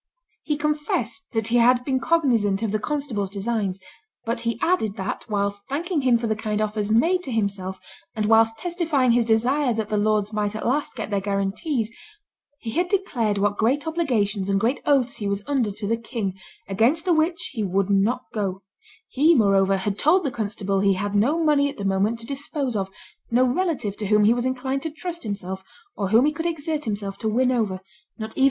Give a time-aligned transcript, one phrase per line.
[0.41, 3.79] "He confessed that he had been cognizant of the constable's designs;
[4.25, 7.77] but he added that, whilst thanking him for the kind offers made to himself,
[8.15, 11.91] and whilst testifying his desire that the lords might at last get their guarantees,
[12.57, 16.33] he had declared what great obligations and great oaths he was under to the king,
[16.67, 18.63] against the which he would not go;
[19.07, 22.75] he, moreover, had told the constable he had no money at the moment to dispose
[22.75, 22.89] of,
[23.29, 25.63] no relative to whom he was inclined to trust himself
[25.95, 27.81] or whom he could exert himself to win over,
[28.17, 28.39] not even M.